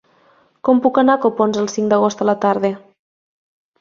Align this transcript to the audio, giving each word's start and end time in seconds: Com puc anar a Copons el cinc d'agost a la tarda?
Com 0.69 0.79
puc 0.85 0.97
anar 1.01 1.17
a 1.17 1.21
Copons 1.27 1.61
el 1.65 1.69
cinc 1.75 1.93
d'agost 1.93 2.25
a 2.25 2.31
la 2.31 2.39
tarda? 2.47 2.73